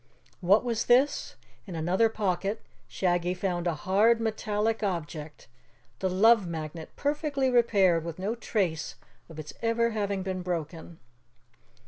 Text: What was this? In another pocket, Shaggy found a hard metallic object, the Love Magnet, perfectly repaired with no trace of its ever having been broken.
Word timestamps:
What 0.39 0.63
was 0.63 0.85
this? 0.85 1.35
In 1.67 1.75
another 1.75 2.09
pocket, 2.09 2.63
Shaggy 2.87 3.35
found 3.35 3.67
a 3.67 3.75
hard 3.75 4.19
metallic 4.19 4.81
object, 4.81 5.47
the 5.99 6.09
Love 6.09 6.47
Magnet, 6.47 6.89
perfectly 6.95 7.51
repaired 7.51 8.03
with 8.03 8.17
no 8.17 8.33
trace 8.33 8.95
of 9.29 9.37
its 9.37 9.53
ever 9.61 9.91
having 9.91 10.23
been 10.23 10.41
broken. 10.41 10.97